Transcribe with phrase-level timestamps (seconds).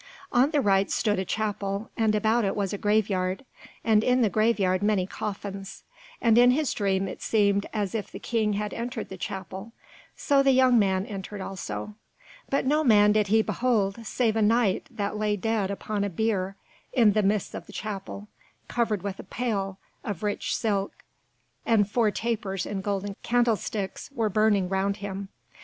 [0.31, 3.45] On the right stood a chapel, and about it was a graveyard,
[3.83, 5.83] and in the graveyard many coffins,
[6.19, 9.73] and in his dream it seemed as if the King had entered the chapel,
[10.15, 11.93] so the young man entered also.
[12.49, 16.55] But no man did he behold save a Knight that lay dead upon a bier
[16.91, 18.27] in the midst of the chapel,
[18.67, 21.03] covered with a pall of rich silk,
[21.63, 25.29] and four tapers in golden candlesticks were burning round him.